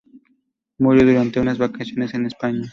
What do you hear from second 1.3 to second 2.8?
unas vacaciones en España.